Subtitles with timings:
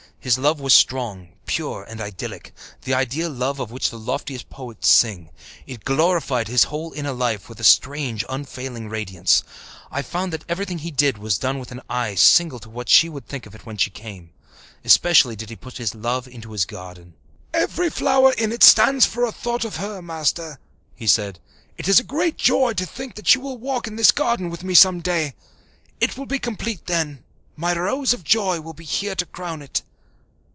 [0.23, 2.53] His love was strong, pure, and idyllic
[2.83, 5.31] the ideal love of which the loftiest poets sing.
[5.65, 9.41] It glorified his whole inner life with a strange, unfailing radiance.
[9.89, 13.09] I found that everything he did was done with an eye single to what she
[13.09, 14.29] would think of it when she came.
[14.85, 17.15] Especially did he put his love into his garden.
[17.51, 20.59] "Every flower in it stands for a thought of her, Master,"
[20.95, 21.39] he said.
[21.77, 24.63] "It is a great joy to think that she will walk in this garden with
[24.63, 25.33] me some day.
[25.99, 27.23] It will be complete then
[27.55, 29.81] my Rose of joy will be here to crown it."